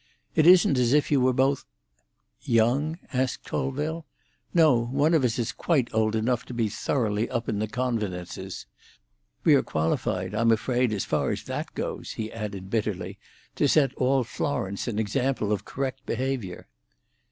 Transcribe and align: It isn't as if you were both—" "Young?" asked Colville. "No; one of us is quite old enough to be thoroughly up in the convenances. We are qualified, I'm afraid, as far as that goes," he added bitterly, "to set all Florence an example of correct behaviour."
It 0.33 0.47
isn't 0.47 0.79
as 0.79 0.93
if 0.93 1.11
you 1.11 1.21
were 1.21 1.31
both—" 1.31 1.63
"Young?" 2.41 2.97
asked 3.13 3.43
Colville. 3.45 4.07
"No; 4.51 4.85
one 4.87 5.13
of 5.13 5.23
us 5.23 5.37
is 5.37 5.51
quite 5.51 5.89
old 5.93 6.15
enough 6.15 6.43
to 6.45 6.55
be 6.55 6.69
thoroughly 6.69 7.29
up 7.29 7.47
in 7.47 7.59
the 7.59 7.67
convenances. 7.67 8.65
We 9.43 9.53
are 9.53 9.61
qualified, 9.61 10.33
I'm 10.33 10.51
afraid, 10.51 10.91
as 10.91 11.05
far 11.05 11.29
as 11.29 11.43
that 11.43 11.75
goes," 11.75 12.13
he 12.13 12.33
added 12.33 12.71
bitterly, 12.71 13.19
"to 13.57 13.67
set 13.67 13.93
all 13.93 14.23
Florence 14.23 14.87
an 14.87 14.97
example 14.97 15.51
of 15.51 15.65
correct 15.65 16.03
behaviour." 16.07 16.67